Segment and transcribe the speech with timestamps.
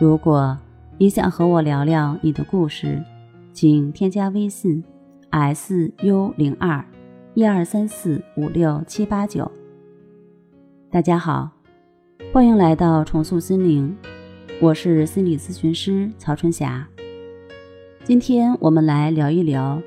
[0.00, 0.56] 如果
[0.96, 2.98] 你想和我聊聊你的故事，
[3.52, 4.82] 请添加微信
[5.28, 6.82] s u 零二
[7.34, 9.52] 一二三四五六七八九。
[10.90, 11.50] 大家好，
[12.32, 13.94] 欢迎来到重塑心灵，
[14.58, 16.88] 我是心理咨询师曹春霞。
[18.02, 19.82] 今天我们来聊一聊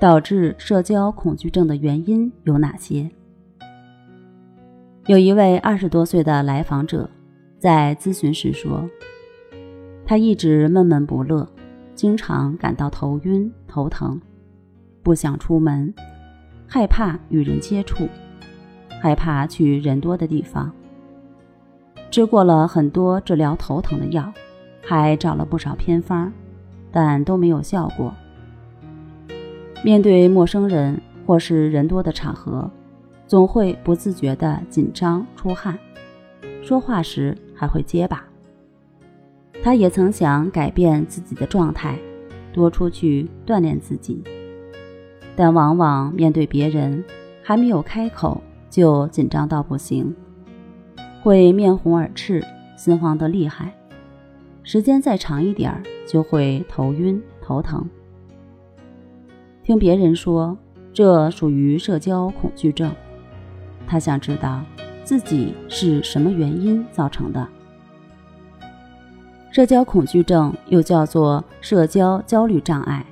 [0.00, 3.10] 导致社交恐惧症的原因有哪些。
[5.06, 7.10] 有一位二十多岁的来访者
[7.58, 8.88] 在咨询时说。
[10.06, 11.48] 他一直闷闷不乐，
[11.94, 14.20] 经常感到头晕头疼，
[15.02, 15.92] 不想出门，
[16.66, 18.06] 害怕与人接触，
[19.00, 20.70] 害怕去人多的地方。
[22.10, 24.30] 吃过了很多治疗头疼的药，
[24.82, 26.30] 还找了不少偏方，
[26.92, 28.12] 但都没有效果。
[29.82, 32.70] 面对陌生人或是人多的场合，
[33.26, 35.78] 总会不自觉地紧张出汗，
[36.62, 38.22] 说话时还会结巴。
[39.64, 41.98] 他也曾想改变自己的状态，
[42.52, 44.22] 多出去锻炼自己，
[45.34, 47.02] 但往往面对别人，
[47.42, 50.14] 还没有开口就紧张到不行，
[51.22, 52.44] 会面红耳赤、
[52.76, 53.72] 心慌得厉害。
[54.62, 57.88] 时间再长一点儿，就会头晕头疼。
[59.62, 60.54] 听别人说，
[60.92, 62.94] 这属于社交恐惧症。
[63.86, 64.62] 他想知道
[65.04, 67.48] 自己是什么原因造成的。
[69.54, 73.06] 社交恐惧症又叫做社交焦虑障碍，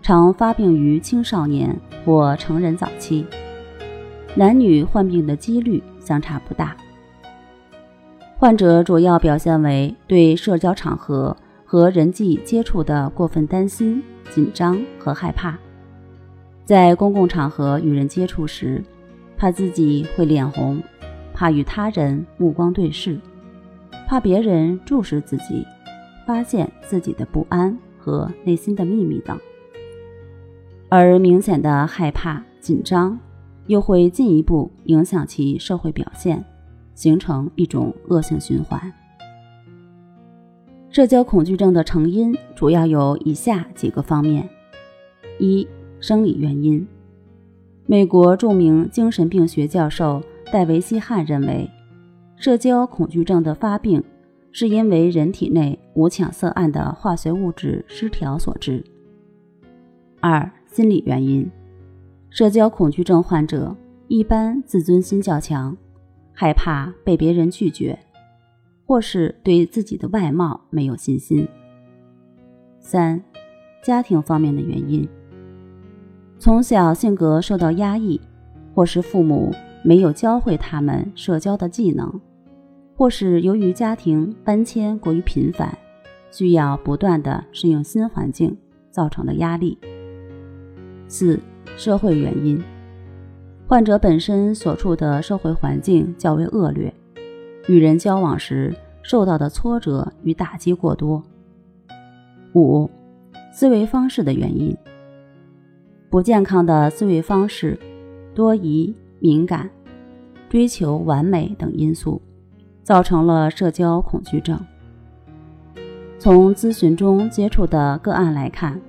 [0.00, 3.26] 常发病于青少年或成人早期，
[4.36, 6.76] 男女患病的几率相差不大。
[8.38, 14.00] 患者主要表现为对社交场合和人际接触的过分担心、
[14.30, 15.58] 紧张和害怕，
[16.64, 18.80] 在公共场合与人接触时，
[19.36, 20.80] 怕自己会脸红，
[21.34, 23.18] 怕与他人目光对视。
[24.06, 25.66] 怕别人注视自己，
[26.26, 29.38] 发现自己的不安和内心的秘密等，
[30.88, 33.18] 而明显的害怕、紧张，
[33.66, 36.44] 又会进一步影响其社会表现，
[36.94, 38.92] 形成一种恶性循环。
[40.90, 44.48] 社交恐惧症的成因主要有以下几个方面：
[45.38, 45.66] 一、
[46.00, 46.84] 生理原因。
[47.86, 50.22] 美国著名精神病学教授
[50.52, 51.70] 戴维西汉认为。
[52.40, 54.02] 社交恐惧症的发病，
[54.50, 58.82] 是因为人体内五羟色胺的化学物质失调所致。
[60.20, 61.46] 二、心理原因，
[62.30, 63.76] 社交恐惧症患者
[64.08, 65.76] 一般自尊心较强，
[66.32, 67.98] 害怕被别人拒绝，
[68.86, 71.46] 或是对自己的外貌没有信心。
[72.78, 73.22] 三、
[73.84, 75.06] 家庭方面的原因，
[76.38, 78.18] 从小性格受到压抑，
[78.74, 82.18] 或是父母没有教会他们社交的技能。
[83.00, 85.74] 或是由于家庭搬迁过于频繁，
[86.30, 88.54] 需要不断的适应新环境
[88.90, 89.78] 造成的压力。
[91.08, 91.40] 四、
[91.78, 92.62] 社会原因，
[93.66, 96.92] 患者本身所处的社会环境较为恶劣，
[97.68, 101.22] 与人交往时受到的挫折与打击过多。
[102.54, 102.90] 五、
[103.50, 104.76] 思维方式的原因，
[106.10, 107.80] 不健康的思维方式、
[108.34, 109.70] 多疑、敏感、
[110.50, 112.20] 追求完美等因素。
[112.90, 114.58] 造成了社交恐惧症。
[116.18, 118.80] 从咨询中接触的个案来看，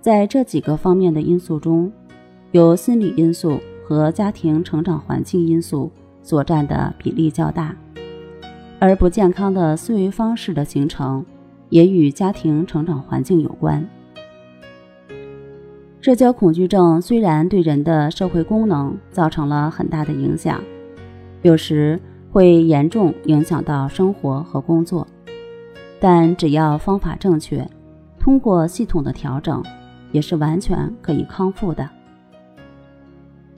[0.00, 1.92] 在这几个方面的因素中，
[2.52, 7.76] 有心理因素和家庭成长环境因素所占的比例较大，
[8.78, 11.22] 而不健康的思维方式的形成
[11.68, 13.86] 也与家庭成长环境有关。
[16.00, 20.58] 社交恐惧症虽然对人的社会功能造成了很大的影响，
[21.42, 22.00] 有时。
[22.38, 25.04] 会严重影响到生活和工作，
[25.98, 27.68] 但只要方法正确，
[28.16, 29.60] 通过系统的调整，
[30.12, 31.90] 也是完全可以康复的。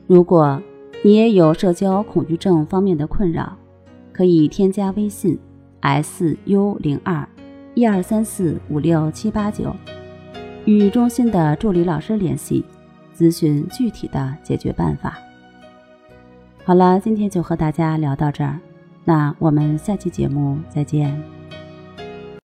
[0.07, 0.63] 如果
[1.05, 3.55] 你也有社交恐惧症方面的困扰，
[4.15, 5.39] 可以添加微信
[5.81, 7.29] s u 零二
[7.75, 9.77] 一二三四五六七八九，
[10.65, 12.65] 与中心的助理老师联系，
[13.15, 15.19] 咨询具体的解决办法。
[16.65, 18.59] 好了，今天就和大家聊到这儿，
[19.11, 21.21] 那我们下期节目再见。